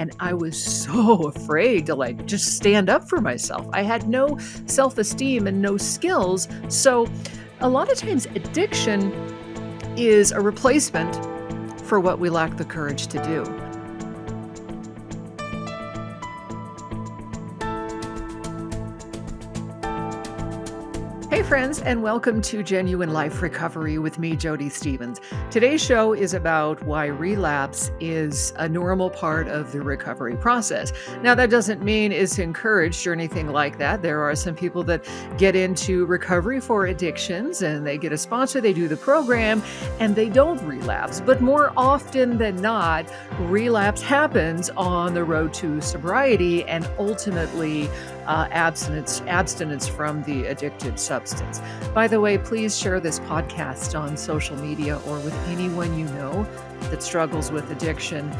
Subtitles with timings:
[0.00, 3.68] And I was so afraid to like just stand up for myself.
[3.72, 6.48] I had no self esteem and no skills.
[6.68, 7.06] So,
[7.60, 9.12] a lot of times, addiction
[9.98, 11.14] is a replacement
[11.82, 13.69] for what we lack the courage to do.
[21.50, 25.20] Friends, and welcome to Genuine Life Recovery with me, Jody Stevens.
[25.50, 30.92] Today's show is about why relapse is a normal part of the recovery process.
[31.22, 34.00] Now, that doesn't mean it's encouraged or anything like that.
[34.00, 35.04] There are some people that
[35.38, 39.60] get into recovery for addictions and they get a sponsor, they do the program,
[39.98, 41.20] and they don't relapse.
[41.20, 43.06] But more often than not,
[43.40, 47.90] relapse happens on the road to sobriety and ultimately
[48.30, 51.60] uh, abstinence abstinence from the addictive substance.
[51.92, 56.46] By the way, please share this podcast on social media or with anyone you know
[56.90, 58.30] that struggles with addiction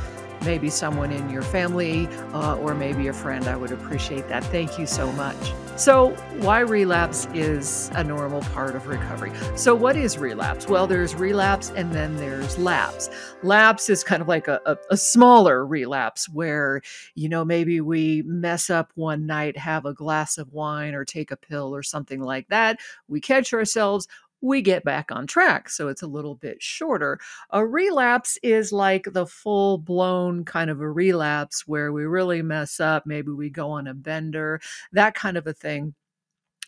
[0.45, 3.47] maybe someone in your family uh, or maybe a friend.
[3.47, 4.45] I would appreciate that.
[4.45, 5.52] Thank you so much.
[5.77, 6.10] So,
[6.41, 9.33] why relapse is a normal part of recovery.
[9.57, 10.68] So, what is relapse?
[10.68, 13.09] Well, there's relapse and then there's lapse.
[13.43, 16.83] Lapse is kind of like a, a, a smaller relapse where,
[17.15, 21.30] you know, maybe we mess up one night, have a glass of wine or take
[21.30, 22.79] a pill or something like that.
[23.09, 24.07] We catch ourselves
[24.41, 25.69] we get back on track.
[25.69, 27.19] So it's a little bit shorter.
[27.51, 32.80] A relapse is like the full blown kind of a relapse where we really mess
[32.80, 33.07] up.
[33.07, 34.61] Maybe we go on a bender,
[34.93, 35.95] that kind of a thing.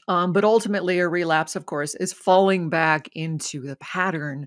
[0.09, 4.47] Um, but ultimately, a relapse, of course, is falling back into the pattern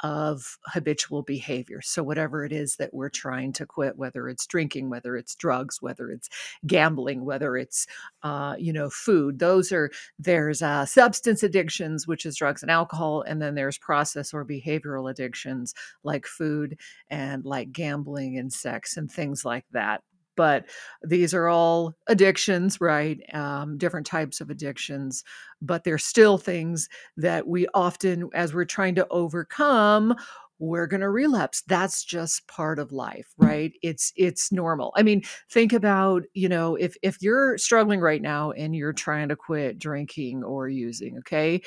[0.00, 1.80] of habitual behavior.
[1.82, 5.82] So, whatever it is that we're trying to quit, whether it's drinking, whether it's drugs,
[5.82, 6.28] whether it's
[6.66, 7.86] gambling, whether it's,
[8.22, 13.22] uh, you know, food, those are, there's uh, substance addictions, which is drugs and alcohol.
[13.22, 16.78] And then there's process or behavioral addictions like food
[17.10, 20.02] and like gambling and sex and things like that
[20.36, 20.66] but
[21.02, 23.18] these are all addictions, right?
[23.34, 25.24] Um, different types of addictions,
[25.62, 30.14] but they're still things that we often, as we're trying to overcome,
[30.58, 35.20] we're going to relapse that's just part of life right it's it's normal i mean
[35.50, 39.78] think about you know if if you're struggling right now and you're trying to quit
[39.78, 41.60] drinking or using okay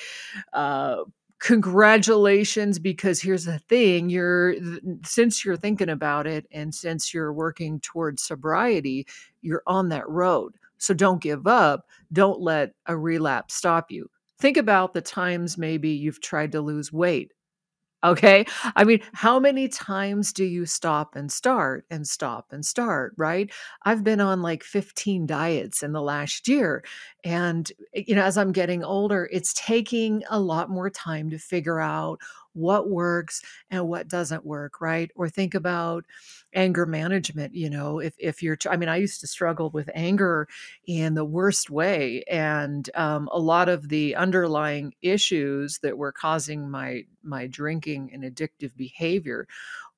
[0.53, 0.97] uh
[1.39, 4.55] congratulations because here's the thing you're
[5.03, 9.05] since you're thinking about it and since you're working towards sobriety
[9.41, 10.55] you're on that road.
[10.79, 14.09] So don't give up don't let a relapse stop you.
[14.39, 17.33] Think about the times maybe you've tried to lose weight
[18.03, 18.45] Okay.
[18.75, 23.51] I mean, how many times do you stop and start and stop and start, right?
[23.85, 26.83] I've been on like 15 diets in the last year.
[27.23, 31.39] And, eh, you know, as I'm getting older, it's taking a lot more time to
[31.39, 32.19] figure out
[32.57, 35.11] what works and what doesn't work, right?
[35.15, 36.05] Or think about
[36.53, 40.47] anger management, you know, if if you're I mean, I used to struggle with anger
[40.85, 46.69] in the worst way and um, a lot of the underlying issues that were causing
[46.69, 49.47] my my drinking and addictive behavior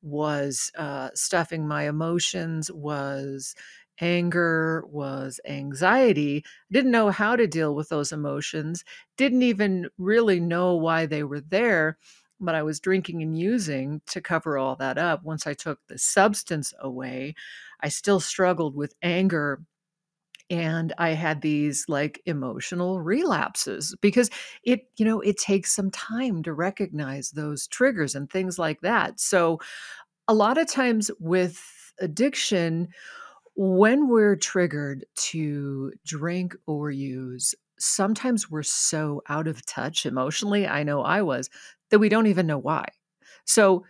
[0.02, 3.56] was uh, stuffing my emotions was
[4.02, 8.86] anger was anxiety didn't know how to deal with those emotions
[9.18, 11.98] didn't even really know why they were there
[12.40, 15.24] but I was drinking and using to cover all that up.
[15.24, 17.36] Once I took the substance away,
[17.82, 19.62] I still struggled with anger
[20.50, 24.30] and I had these like emotional relapses because
[24.64, 29.20] it, you know, it takes some time to recognize those triggers and things like that.
[29.20, 29.60] So,
[30.28, 31.62] a lot of times with
[32.00, 32.90] addiction,
[33.56, 40.68] when we're triggered to drink or use, sometimes we're so out of touch emotionally.
[40.68, 41.50] I know I was
[41.90, 42.86] that we don't even know why.
[43.46, 43.86] So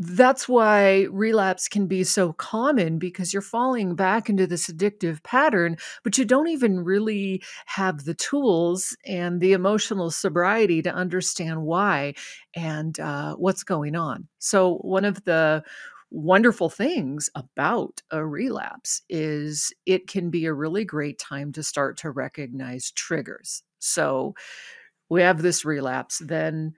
[0.00, 5.76] that's why relapse can be so common because you're falling back into this addictive pattern,
[6.04, 12.14] but you don't even really have the tools and the emotional sobriety to understand why
[12.54, 14.28] and uh, what's going on.
[14.38, 15.64] So, one of the
[16.10, 21.96] wonderful things about a relapse is it can be a really great time to start
[21.98, 23.62] to recognize triggers.
[23.78, 24.34] So,
[25.08, 26.74] we have this relapse, then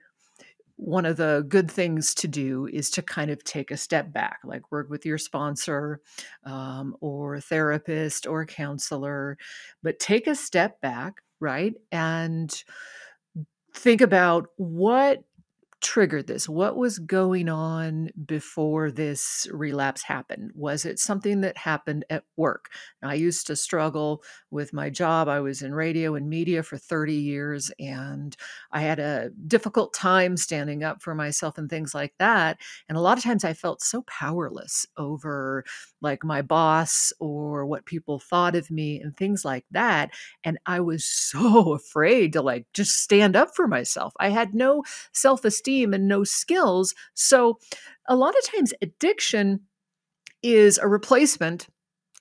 [0.77, 4.39] one of the good things to do is to kind of take a step back,
[4.43, 6.01] like work with your sponsor
[6.45, 9.37] um, or therapist or counselor,
[9.83, 11.75] but take a step back, right?
[11.91, 12.51] And
[13.73, 15.23] think about what
[15.81, 16.47] triggered this?
[16.47, 20.51] What was going on before this relapse happened?
[20.53, 22.69] Was it something that happened at work?
[23.03, 25.27] I used to struggle with my job.
[25.27, 28.37] I was in radio and media for 30 years, and
[28.71, 32.59] I had a difficult time standing up for myself and things like that.
[32.87, 35.65] And a lot of times I felt so powerless over
[36.01, 40.11] like my boss or what people thought of me and things like that.
[40.43, 44.13] And I was so afraid to like just stand up for myself.
[44.19, 46.93] I had no self esteem and no skills.
[47.13, 47.59] So
[48.07, 49.61] a lot of times addiction
[50.43, 51.67] is a replacement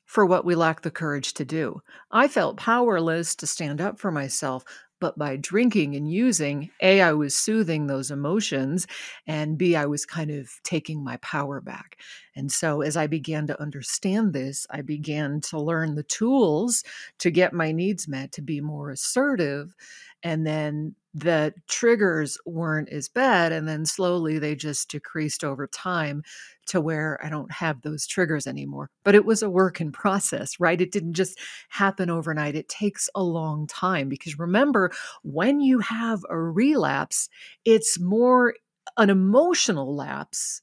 [0.06, 1.80] for what we lack the courage to do.
[2.10, 4.64] I felt powerless to stand up for myself,
[5.00, 8.86] but by drinking and using, A, I was soothing those emotions,
[9.26, 11.96] and B, I was kind of taking my power back.
[12.36, 16.84] And so as I began to understand this, I began to learn the tools
[17.18, 19.74] to get my needs met, to be more assertive.
[20.22, 23.52] And then the triggers weren't as bad.
[23.52, 26.22] And then slowly they just decreased over time
[26.66, 28.90] to where I don't have those triggers anymore.
[29.02, 30.80] But it was a work in process, right?
[30.80, 31.38] It didn't just
[31.68, 32.54] happen overnight.
[32.54, 34.92] It takes a long time because remember,
[35.22, 37.28] when you have a relapse,
[37.64, 38.54] it's more
[38.96, 40.62] an emotional lapse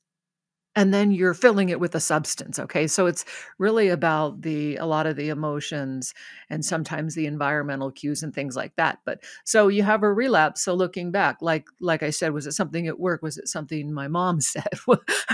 [0.77, 2.88] and then you're filling it with a substance okay?
[2.88, 3.25] So it's
[3.57, 6.13] really about the a lot of the emotions
[6.50, 10.63] and sometimes the environmental cues and things like that but so you have a relapse
[10.63, 13.21] so looking back like like i said was it something at work?
[13.21, 14.69] Was it something my mom said?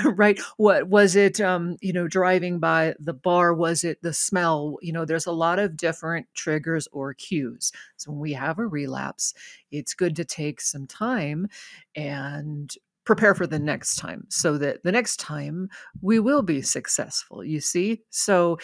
[0.06, 0.40] Right?
[0.58, 3.54] What was it um you know driving by the bar?
[3.54, 4.78] Was it the smell?
[4.82, 7.72] You know there's a lot of different triggers or cues.
[7.98, 9.34] So when we have a relapse
[9.72, 11.48] it's good to take some time
[11.96, 12.74] and
[13.06, 15.70] prepare for the next time so that the next time
[16.02, 18.02] we will be successful you see?
[18.10, 18.58] So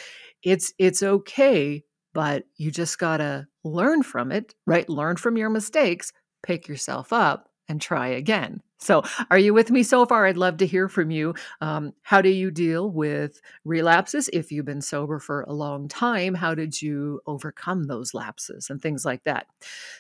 [0.44, 1.84] it's it's okay
[2.14, 4.90] but you just got to learn from it right?
[4.90, 6.12] Learn from your mistakes
[6.44, 8.62] pick yourself up and try again.
[8.80, 10.26] So are you with me so far?
[10.26, 11.36] I'd love to hear from you.
[11.62, 16.34] Um, how do you deal with relapses if you've been sober for a long time?
[16.34, 19.48] How did you overcome those lapses and things like that?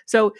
[0.05, 0.33] So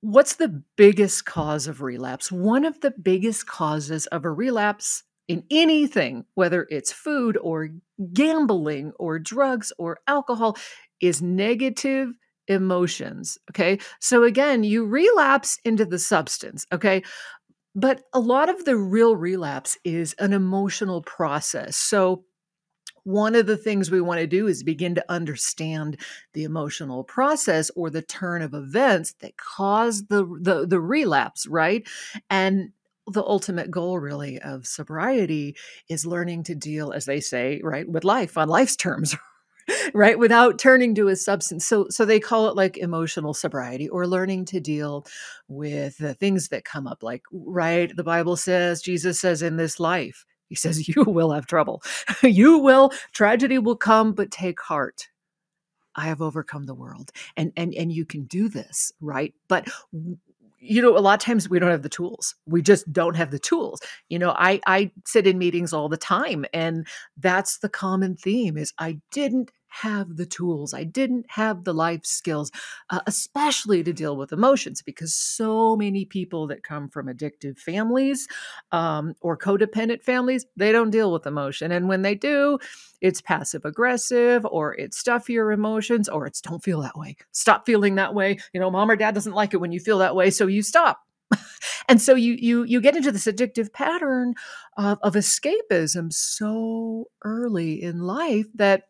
[0.00, 2.32] What's the biggest cause of relapse?
[2.32, 7.70] One of the biggest causes of a relapse in anything, whether it's food or
[8.12, 10.56] gambling or drugs or alcohol,
[11.00, 12.10] is negative
[12.48, 13.36] emotions.
[13.50, 13.78] Okay.
[14.00, 16.66] So again, you relapse into the substance.
[16.72, 17.02] Okay.
[17.74, 21.76] But a lot of the real relapse is an emotional process.
[21.76, 22.24] So
[23.06, 25.96] one of the things we want to do is begin to understand
[26.32, 31.86] the emotional process or the turn of events that cause the the, the relapse, right?
[32.28, 32.72] And
[33.06, 35.54] the ultimate goal really of sobriety
[35.88, 39.14] is learning to deal as they say right with life on life's terms
[39.94, 44.08] right without turning to a substance so so they call it like emotional sobriety or
[44.08, 45.06] learning to deal
[45.46, 49.78] with the things that come up like right the bible says jesus says in this
[49.78, 51.82] life he says, You will have trouble.
[52.22, 55.08] you will, tragedy will come, but take heart.
[55.96, 57.10] I have overcome the world.
[57.36, 59.34] And and and you can do this, right?
[59.48, 59.68] But
[60.58, 62.34] you know, a lot of times we don't have the tools.
[62.46, 63.80] We just don't have the tools.
[64.08, 68.56] You know, I I sit in meetings all the time and that's the common theme
[68.56, 69.50] is I didn't
[69.82, 70.72] have the tools.
[70.72, 72.50] I didn't have the life skills,
[72.90, 78.26] uh, especially to deal with emotions, because so many people that come from addictive families
[78.72, 81.72] um, or codependent families, they don't deal with emotion.
[81.72, 82.58] And when they do,
[83.00, 87.16] it's passive aggressive or it's stuff your emotions or it's don't feel that way.
[87.32, 88.38] Stop feeling that way.
[88.52, 90.62] You know, mom or dad doesn't like it when you feel that way, so you
[90.62, 91.02] stop.
[91.88, 94.34] and so you you you get into this addictive pattern
[94.76, 98.84] of, of escapism so early in life that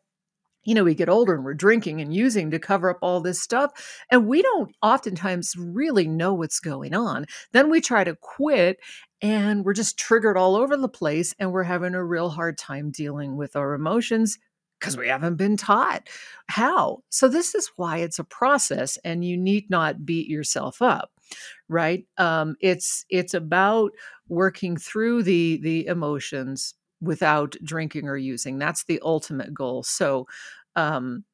[0.67, 3.41] you know, we get older and we're drinking and using to cover up all this
[3.41, 3.71] stuff.
[4.11, 7.27] And we don't oftentimes really know what's going on.
[7.53, 8.79] Then we try to quit
[9.23, 12.91] and we're just triggered all over the place and we're having a real hard time
[12.91, 14.39] dealing with our emotions
[14.81, 16.09] because we haven't been taught
[16.49, 16.99] how.
[17.09, 21.13] So, this is why it's a process and you need not beat yourself up
[21.69, 23.91] right um, it's it's about
[24.29, 28.59] working through the the emotions without drinking or using.
[28.59, 29.83] That's the ultimate goal.
[29.83, 30.27] So,
[30.77, 31.25] um,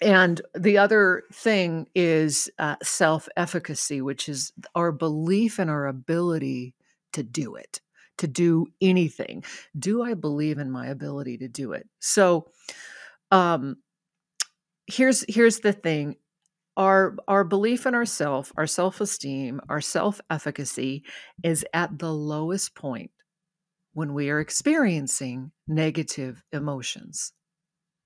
[0.00, 6.74] and the other thing is uh, self efficacy, which is our belief in our ability
[7.14, 7.80] to do it,
[8.18, 9.42] to do anything.
[9.78, 11.88] Do I believe in my ability to do it?
[11.98, 12.50] So,
[13.32, 13.78] um,
[14.86, 16.16] here's here's the thing
[16.76, 21.04] our our belief in ourself our self-esteem our self-efficacy
[21.42, 23.10] is at the lowest point
[23.94, 27.32] when we are experiencing negative emotions.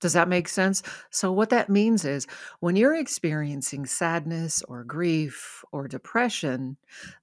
[0.03, 0.83] Does that make sense?
[1.11, 2.27] So, what that means is
[2.59, 6.75] when you're experiencing sadness or grief or depression,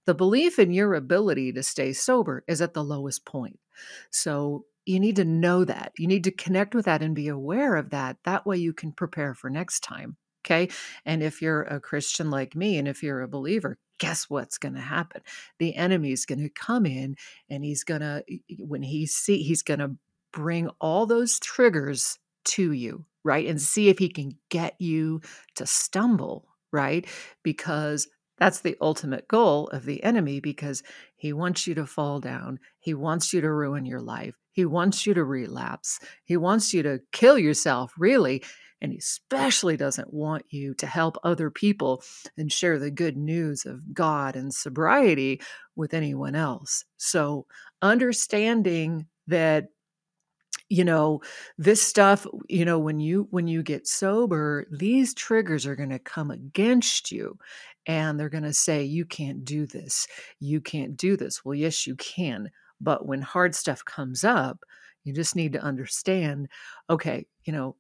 [0.07, 3.61] the belief in your ability to stay sober is at the lowest point.
[4.09, 5.93] So, you need to know that.
[5.99, 8.17] You need to connect with that and be aware of that.
[8.25, 10.17] That way, you can prepare for next time.
[10.43, 10.71] Okay.
[11.05, 14.75] And if you're a Christian like me, and if you're a believer, guess what's going
[14.77, 15.21] to happen?
[15.59, 17.17] The enemy's going to come in
[17.51, 18.25] and he's going to,
[18.59, 19.97] when he see, he's going to
[20.33, 23.47] bring all those triggers to you, right?
[23.47, 25.21] And see if he can get you
[25.57, 27.07] to stumble, right?
[27.43, 30.83] Because that's the ultimate goal of the enemy because
[31.17, 32.59] he wants you to fall down.
[32.79, 34.35] He wants you to ruin your life.
[34.53, 36.01] He wants you to relapse.
[36.25, 38.43] He wants you to kill yourself, really.
[38.81, 42.03] And he especially doesn't want you to help other people
[42.39, 45.43] and share the good news of God and sobriety
[45.77, 46.87] with anyone else.
[46.97, 47.47] So,
[47.83, 49.69] understanding that
[50.71, 51.21] you know
[51.59, 55.99] this stuff you know when you when you get sober these triggers are going to
[55.99, 57.37] come against you
[57.87, 60.07] and they're going to say you can't do this.
[60.39, 61.45] You can't do this.
[61.45, 62.51] Well yes you can
[62.81, 64.61] but when hard stuff comes up
[65.05, 66.49] you just need to understand
[66.89, 67.77] okay you know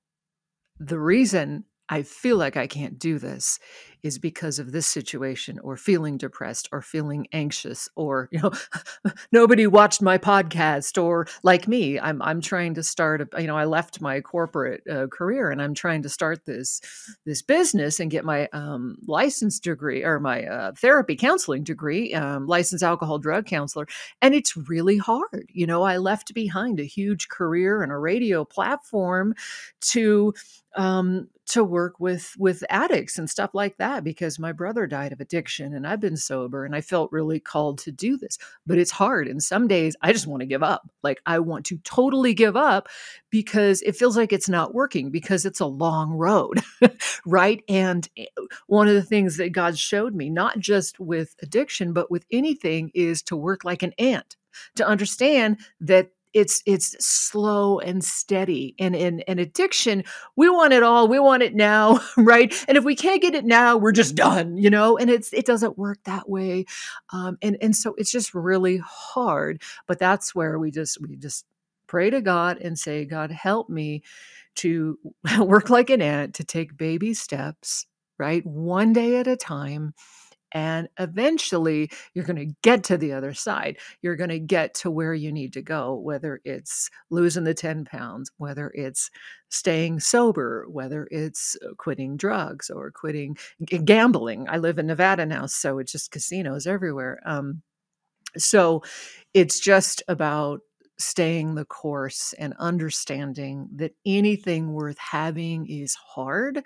[0.78, 3.58] the reason I feel like I can't do this
[4.02, 8.52] is because of this situation or feeling depressed or feeling anxious or you know
[9.32, 13.56] nobody watched my podcast or like me I'm I'm trying to start a, you know
[13.56, 16.80] I left my corporate uh, career and I'm trying to start this
[17.24, 22.46] this business and get my um, license degree or my uh, therapy counseling degree um,
[22.46, 23.86] licensed alcohol drug counselor
[24.22, 28.44] and it's really hard you know I left behind a huge career and a radio
[28.44, 29.34] platform
[29.80, 30.34] to
[30.76, 35.20] um, to work with with addicts and stuff like that because my brother died of
[35.20, 38.92] addiction and I've been sober and I felt really called to do this but it's
[38.92, 42.34] hard and some days I just want to give up like I want to totally
[42.34, 42.88] give up
[43.30, 46.60] because it feels like it's not working because it's a long road
[47.26, 47.62] right?
[47.68, 48.26] And eh,
[48.68, 52.90] one of the things that God showed me not just with addiction but with anything
[52.94, 54.36] is to work like an ant
[54.76, 60.04] to understand that it's it's slow and steady and in an addiction
[60.36, 62.54] we want it all we want it now right?
[62.68, 64.96] And if we can't get it now we're just done you know?
[64.96, 66.64] And it's it doesn't work that way
[67.12, 71.46] um, and and so it's just really hard but that's where we just we just
[71.86, 74.02] pray to god and say god help me
[74.56, 74.98] to
[75.40, 77.86] work like an ant to take baby steps
[78.18, 79.94] right one day at a time
[80.52, 83.78] and eventually, you're going to get to the other side.
[84.02, 87.84] You're going to get to where you need to go, whether it's losing the 10
[87.84, 89.10] pounds, whether it's
[89.48, 93.36] staying sober, whether it's uh, quitting drugs or quitting
[93.84, 94.48] gambling.
[94.48, 97.20] I live in Nevada now, so it's just casinos everywhere.
[97.24, 97.62] Um,
[98.36, 98.82] so
[99.34, 100.60] it's just about
[101.00, 106.62] staying the course and understanding that anything worth having is hard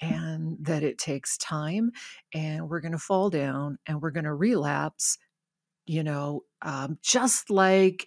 [0.00, 1.90] and that it takes time
[2.34, 5.18] and we're going to fall down and we're going to relapse
[5.86, 8.06] you know um, just like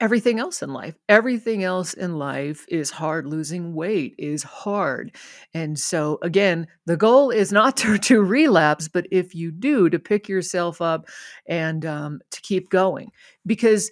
[0.00, 0.94] everything else in life.
[1.08, 3.26] Everything else in life is hard.
[3.26, 5.14] Losing weight is hard.
[5.54, 9.98] And so again the goal is not to, to relapse but if you do to
[9.98, 11.06] pick yourself up
[11.46, 13.10] and um, to keep going.
[13.46, 13.90] Because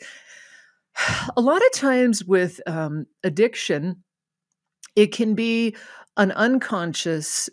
[1.37, 4.03] a lot of times with um, addiction,
[4.97, 5.77] it can be
[6.17, 7.49] an unconscious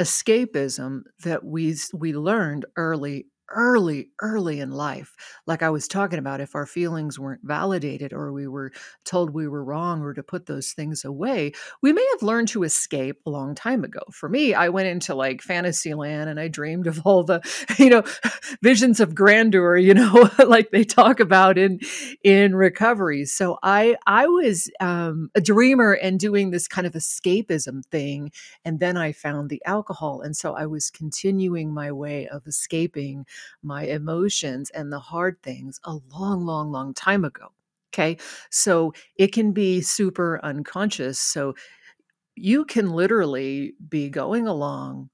[0.00, 5.14] escapism that we we learned early early, early in life.
[5.46, 8.72] Like I was talking about, if our feelings weren't validated or we were
[9.04, 12.62] told we were wrong or to put those things away, we may have learned to
[12.64, 14.00] escape a long time ago.
[14.12, 17.40] For me, I went into like fantasy land and I dreamed of all the,
[17.78, 18.02] you know,
[18.62, 21.80] visions of grandeur, you know, like they talk about in
[22.22, 23.24] in recovery.
[23.24, 28.30] So I I was um, a dreamer and doing this kind of escapism thing.
[28.64, 30.20] And then I found the alcohol.
[30.20, 33.26] And so I was continuing my way of escaping
[33.62, 37.52] my emotions and the hard things a long, long, long time ago.
[37.94, 38.18] Okay.
[38.50, 41.18] So it can be super unconscious.
[41.18, 41.54] So
[42.36, 45.10] you can literally be going along,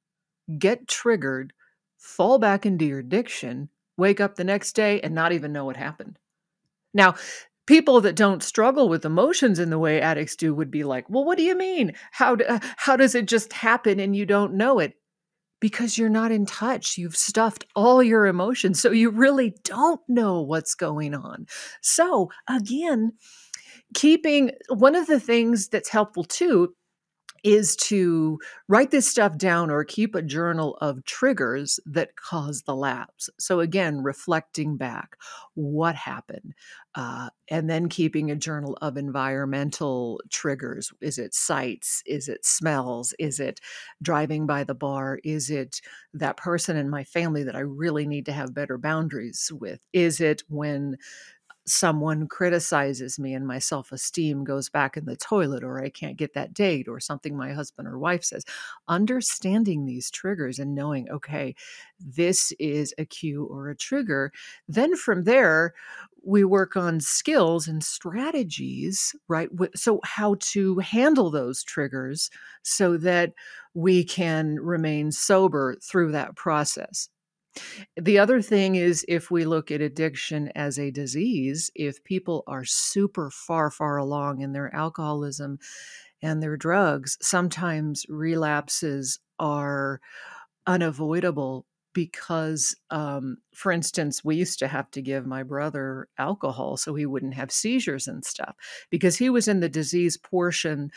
[0.59, 1.53] get triggered,
[1.99, 5.77] fall back into your addiction, wake up the next day and not even know what
[5.77, 6.19] happened.
[6.95, 7.15] Now,
[7.67, 11.25] people that don't struggle with emotions in the way addicts do would be like, "Well,
[11.25, 11.95] what do you mean?
[12.13, 14.95] How do, uh, how does it just happen and you don't know it?"
[15.63, 16.99] Because you're not in touch.
[16.99, 18.81] You've stuffed all your emotions.
[18.81, 21.47] So you really don't know what's going on.
[21.83, 23.13] So, again,
[23.95, 26.75] keeping one of the things that's helpful too
[27.45, 32.75] is to write this stuff down or keep a journal of triggers that cause the
[32.77, 33.29] lapse.
[33.39, 35.17] So, again, reflecting back
[35.55, 36.55] what happened,
[36.95, 40.93] uh, and then keeping a journal of environmental triggers.
[41.01, 42.03] Is it sights?
[42.07, 43.15] Is it smells?
[43.19, 43.61] Is it
[44.03, 45.19] driving by the bar?
[45.25, 45.81] Is it
[46.15, 49.81] that person in my family that I really need to have better boundaries with?
[49.93, 50.97] Is it when
[51.67, 56.17] someone criticizes me and my self esteem goes back in the toilet, or I can't
[56.17, 58.45] get that date, or something my husband or wife says.
[58.89, 61.55] Understanding these triggers and knowing, okay,
[62.01, 64.33] this is a cue or a trigger.
[64.69, 65.75] Then from there,
[66.25, 69.49] we work on skills and strategies, right?
[69.75, 72.31] So, how to handle those triggers
[72.63, 73.33] so that
[73.75, 77.09] we can remain sober through that process.
[77.97, 82.65] The other thing is if we look at addiction as a disease, if people are
[82.65, 85.59] super far, far along in their alcoholism
[86.23, 90.01] and their drugs, sometimes relapses are
[90.67, 96.95] unavoidable because, um, for instance, we used to have to give my brother alcohol so
[96.95, 98.57] he wouldn't have seizures and stuff
[98.91, 100.91] because he was in the disease portion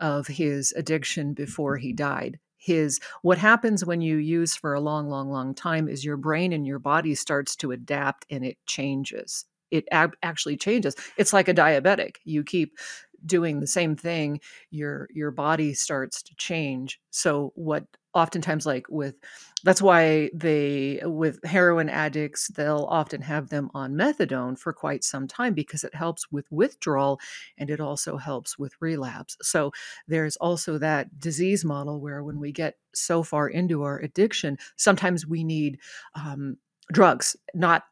[0.00, 5.08] of his addiction before he died his what happens when you use for a long
[5.08, 9.44] long long time is your brain and your body starts to adapt and it changes.
[9.70, 10.94] It ab- actually changes.
[11.16, 12.16] It's like a diabetic.
[12.24, 12.78] You keep
[13.26, 14.40] doing the same thing
[14.70, 17.00] your your body starts to change.
[17.10, 19.16] So what oftentimes like with
[19.64, 25.26] that's why they with heroin addicts they'll often have them on methadone for quite some
[25.26, 27.18] time because it helps with withdrawal
[27.58, 29.36] and it also helps with relapse.
[29.42, 29.72] So
[30.06, 35.26] there's also that disease model where when we get so far into our addiction sometimes
[35.26, 35.78] we need
[36.14, 36.56] um,
[36.92, 37.84] drugs not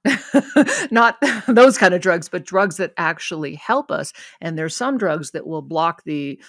[0.91, 1.17] not
[1.49, 4.13] those kind of drugs but drugs that actually help us.
[4.41, 6.41] And there's some drugs that will block the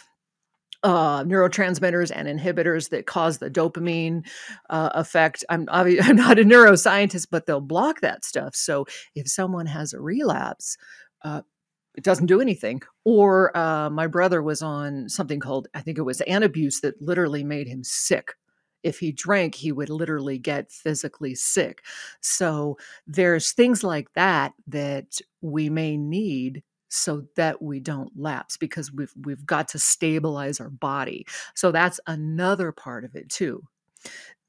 [0.83, 4.25] uh, neurotransmitters and inhibitors that cause the dopamine
[4.69, 5.43] uh, effect.
[5.49, 8.55] I'm I'm not a neuroscientist, but they'll block that stuff.
[8.55, 8.85] So
[9.15, 10.77] if someone has a relapse,
[11.23, 11.41] uh,
[11.95, 12.81] it doesn't do anything.
[13.05, 17.43] Or uh, my brother was on something called I think it was Antabuse that literally
[17.43, 18.33] made him sick.
[18.83, 21.81] If he drank, he would literally get physically sick.
[22.19, 26.63] So there's things like that that we may need
[26.93, 31.25] so that we don't lapse because we've we've got to stabilize our body.
[31.55, 33.63] So that's another part of it too.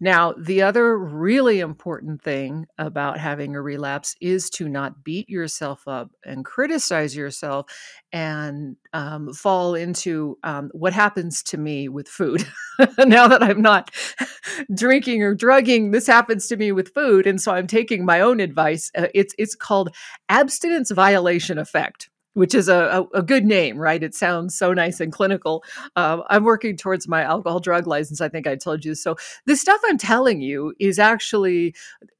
[0.00, 5.86] Now, the other really important thing about having a relapse is to not beat yourself
[5.86, 7.66] up and criticize yourself
[8.12, 12.44] and um, fall into um, what happens to me with food.
[12.98, 13.92] now that I'm not
[14.74, 18.40] drinking or drugging, this happens to me with food, and so I'm taking my own
[18.40, 18.90] advice.
[18.98, 19.94] Uh, it's it's called
[20.28, 24.02] abstinence violation effect which is a, a, good name, right?
[24.02, 25.64] It sounds so nice and clinical.
[25.96, 28.20] Uh, I'm working towards my alcohol drug license.
[28.20, 28.94] I think I told you.
[28.94, 29.16] So
[29.46, 31.74] the stuff I'm telling you is actually,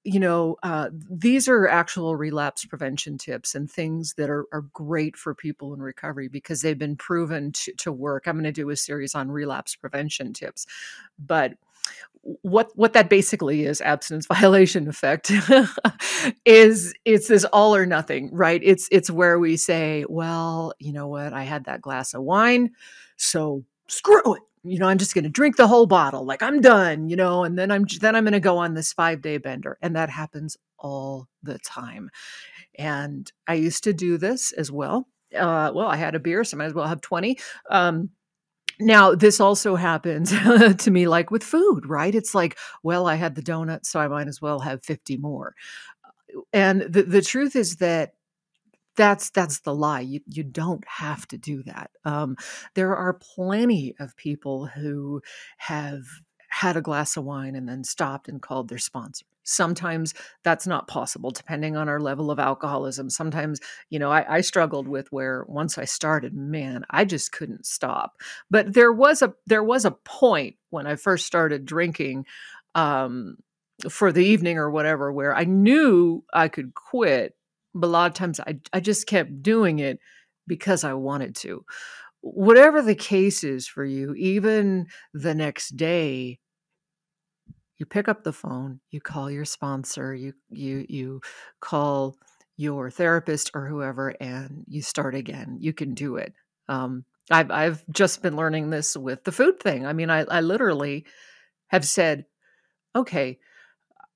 [0.05, 5.17] you know, uh, these are actual relapse prevention tips and things that are, are great
[5.17, 8.27] for people in recovery because they've been proven to, to work.
[8.27, 10.67] I'm going to do a series on relapse prevention tips,
[11.19, 11.55] but
[12.43, 15.31] what what that basically is abstinence violation effect
[16.45, 18.61] is it's this all or nothing right?
[18.65, 21.33] It's it's where we say well you know what?
[21.33, 22.71] I had that glass of wine
[23.17, 24.43] so screw it.
[24.67, 27.45] You know i'm just going to drink the whole bottle like i'm done you know
[27.45, 29.77] and then i'm then i'm going to go on this 5 day bender.
[29.83, 32.09] And that happens all the time.
[32.79, 35.07] And i used to do this as well.
[35.37, 37.39] Uh, well i had a beer so i might as well have 20
[37.71, 38.11] um,
[38.81, 40.31] now, this also happens
[40.79, 42.15] to me like with food, right?
[42.15, 45.55] It's like, well, I had the donut, so I might as well have 50 more.
[46.53, 48.15] And the, the truth is that
[48.97, 50.01] that's that's the lie.
[50.01, 51.91] You you don't have to do that.
[52.05, 52.37] Um,
[52.75, 55.23] there are plenty of people who
[55.59, 56.03] have
[56.49, 59.27] had a glass of wine and then stopped and called their sponsor.
[59.45, 63.11] Sometimes that's not possible, depending on our level of alcoholism.
[63.11, 67.67] Sometimes, you know, I, I, struggled with where once I started, man, I just couldn't
[67.67, 68.15] stop.
[68.51, 72.27] But there was a there was a point when I first started drinking
[72.75, 73.37] um,
[73.89, 77.37] for the evening or whatever, where I knew I could quit,
[77.75, 79.99] but a lot of times I I just kept doing it
[80.47, 81.65] because I wanted to
[82.25, 86.39] whatever the case is for you, even the next day,
[87.85, 91.21] you pick up the phone, you call your sponsor, you you you
[91.61, 92.17] call
[92.57, 95.59] your therapist or whoever, and you start again.
[95.61, 96.33] You can do it.
[96.67, 99.85] Um, I've I've just been learning this with the food thing.
[99.85, 101.05] I mean, I I literally
[101.69, 102.25] have said,
[102.97, 103.39] okay,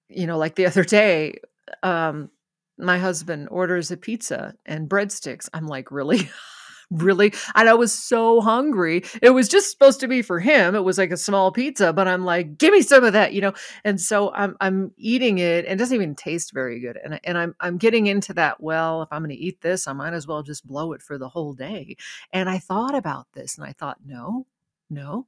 [0.09, 1.41] you know, like the other day,
[1.83, 2.31] um,
[2.79, 5.51] my husband orders a pizza and breadsticks.
[5.53, 6.31] I'm like, really?
[6.91, 7.33] really?
[7.55, 9.03] And I was so hungry.
[9.23, 10.75] It was just supposed to be for him.
[10.75, 13.41] It was like a small pizza, but I'm like, give me some of that, you
[13.41, 13.53] know?
[13.85, 16.99] And so I'm I'm eating it and it doesn't even taste very good.
[17.03, 20.15] And, and I'm I'm getting into that, well, if I'm gonna eat this, I might
[20.15, 21.97] as well just blow it for the whole day.
[22.33, 24.47] And I thought about this and I thought, no,
[24.91, 25.27] no,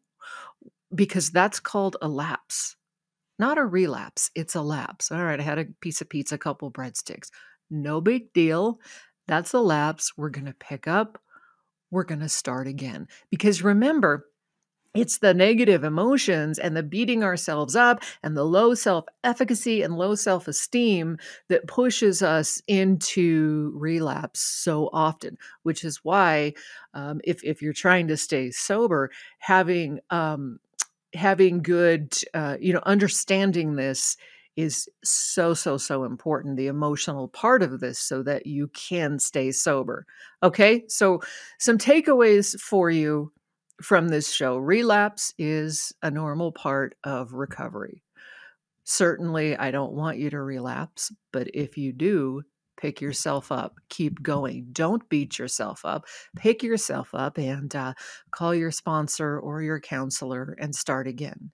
[0.94, 2.76] because that's called a lapse.
[3.38, 5.10] Not a relapse, it's a lapse.
[5.10, 7.30] All right, I had a piece of pizza, a couple breadsticks.
[7.70, 8.80] No big deal.
[9.28, 10.12] That's a lapse.
[10.16, 11.18] We're going to pick up.
[11.90, 13.08] We're going to start again.
[13.30, 14.26] Because remember,
[14.92, 19.96] it's the negative emotions and the beating ourselves up and the low self efficacy and
[19.96, 26.54] low self esteem that pushes us into relapse so often, which is why,
[26.94, 30.58] um, if, if you're trying to stay sober, having um,
[31.14, 34.16] having good, uh, you know, understanding this
[34.56, 39.52] is so, so, so important, the emotional part of this, so that you can stay
[39.52, 40.06] sober.
[40.42, 40.84] Okay.
[40.88, 41.20] So,
[41.58, 43.32] some takeaways for you
[43.82, 48.02] from this show relapse is a normal part of recovery.
[48.84, 52.42] Certainly, I don't want you to relapse, but if you do,
[52.80, 54.66] pick yourself up, keep going.
[54.72, 56.06] Don't beat yourself up.
[56.36, 57.92] Pick yourself up and uh,
[58.30, 61.50] call your sponsor or your counselor and start again.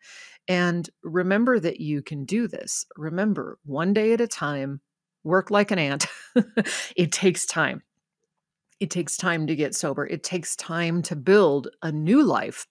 [0.48, 2.86] And remember that you can do this.
[2.96, 4.80] Remember, one day at a time,
[5.24, 6.06] work like an ant.
[6.96, 7.82] it takes time.
[8.78, 10.06] It takes time to get sober.
[10.06, 12.66] It takes time to build a new life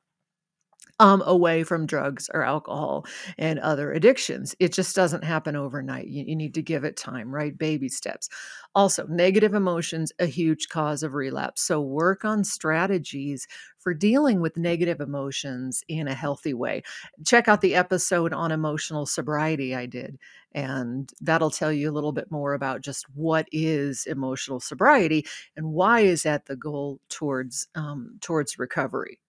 [0.99, 3.05] um, away from drugs or alcohol
[3.37, 4.55] and other addictions.
[4.59, 6.07] It just doesn't happen overnight.
[6.07, 7.57] You, you, need to give it time, right?
[7.57, 8.29] Baby steps.
[8.73, 11.61] Also, negative emotions, a huge cause of relapse.
[11.61, 13.47] So, work on strategies
[13.79, 16.83] for dealing with negative emotions in a healthy way.
[17.25, 20.17] Check out the episode on emotional sobriety I did,
[20.53, 25.67] and that'll tell you a little bit more about just what is emotional sobriety and
[25.67, 29.19] why is that the goal towards um, towards recovery.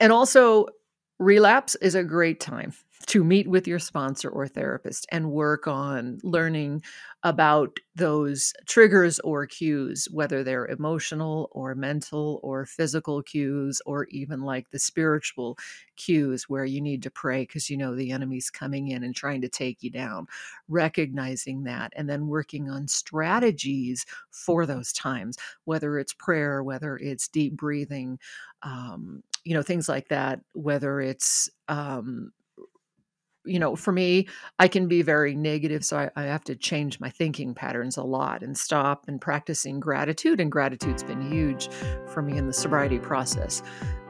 [0.00, 0.66] And also,
[1.18, 2.72] relapse is a great time
[3.06, 6.82] to meet with your sponsor or therapist and work on learning
[7.22, 14.42] about those triggers or cues, whether they're emotional or mental or physical cues, or even
[14.42, 15.56] like the spiritual
[15.96, 19.40] cues where you need to pray because you know the enemy's coming in and trying
[19.40, 20.26] to take you down.
[20.68, 27.28] Recognizing that and then working on strategies for those times, whether it's prayer, whether it's
[27.28, 28.18] deep breathing,
[28.62, 32.32] um, you know, things like that, whether it's um,
[33.44, 34.26] you know, for me,
[34.58, 35.84] I can be very negative.
[35.84, 39.78] So I, I, have to change my thinking patterns a lot and stop and practicing
[39.78, 40.40] gratitude.
[40.40, 41.68] And gratitude's been huge
[42.08, 43.62] for me in the sobriety process.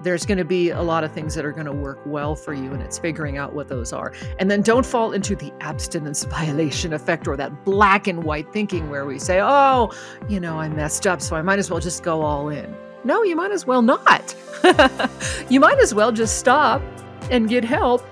[0.03, 2.55] There's going to be a lot of things that are going to work well for
[2.55, 4.15] you, and it's figuring out what those are.
[4.39, 8.89] And then don't fall into the abstinence violation effect or that black and white thinking
[8.89, 9.93] where we say, oh,
[10.31, 12.75] you know, I messed up, so I might as well just go all in.
[13.07, 14.35] No, you might as well not.
[15.49, 16.83] you might as well just stop
[17.31, 18.05] and get help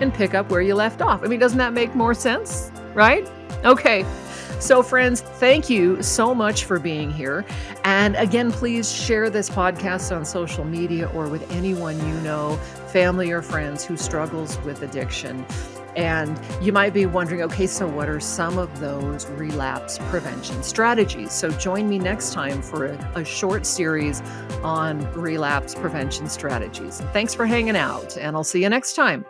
[0.00, 1.22] and pick up where you left off.
[1.22, 2.72] I mean, doesn't that make more sense?
[2.94, 3.30] Right?
[3.64, 4.04] Okay.
[4.58, 7.44] So, friends, thank you so much for being here.
[7.84, 12.56] And again, please share this podcast on social media or with anyone you know,
[12.88, 15.46] family or friends who struggles with addiction.
[15.96, 21.32] And you might be wondering, okay, so what are some of those relapse prevention strategies?
[21.32, 24.20] So join me next time for a, a short series
[24.62, 27.00] on relapse prevention strategies.
[27.12, 29.24] thanks for hanging out, and I'll see you next time.